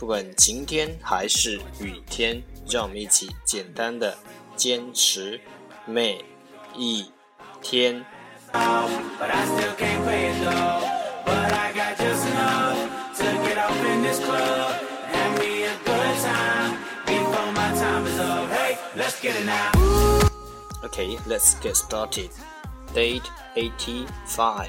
[0.00, 2.42] 不管晴天还是雨天。
[2.70, 4.16] 让我们一起简单的
[4.54, 5.40] 坚持
[5.86, 6.24] 每
[6.76, 7.04] 一
[7.60, 8.06] 天。
[20.84, 22.30] Okay, let's get started.
[22.94, 24.68] Date 85.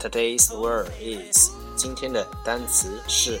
[0.00, 3.40] Today's word is 今天的单词是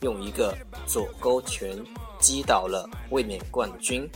[0.00, 1.78] 用一个左勾拳
[2.18, 4.08] 击倒了卫冕冠军。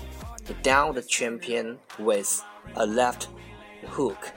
[0.47, 2.43] He downed the champion with
[2.75, 3.29] a left
[3.89, 4.33] hook.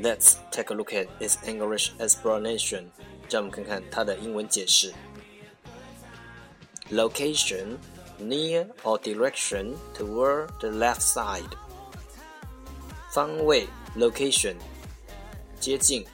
[0.00, 2.84] Let's take a look at its English explanation.
[3.28, 4.92] 让我们看看它的英文解释。
[6.90, 7.78] Location
[8.20, 11.50] near or direction toward the left side.
[13.12, 14.54] 方位 location
[15.58, 16.06] 接近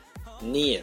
[0.43, 0.83] near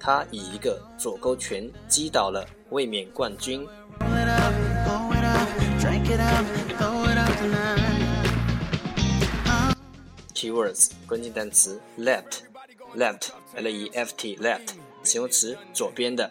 [0.00, 3.68] 他以一个左勾拳击倒了卫冕冠军。
[10.34, 12.38] Keywords 关键单词 left
[12.96, 14.70] left l e f t left
[15.02, 16.30] 形容词左边的。